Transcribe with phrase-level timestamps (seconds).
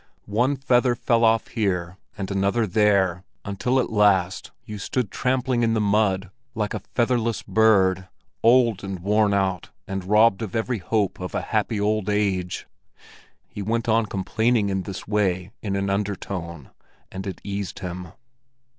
[0.25, 5.75] One feather fell off here, and another there, until at last you stood trampling in
[5.75, 11.35] the mud like a featherless bird—old and worn out and robbed of every hope of
[11.35, 12.65] a happy old age.
[13.47, 16.71] He went on complaining in this way in an undertone,
[17.11, 18.07] and it eased him.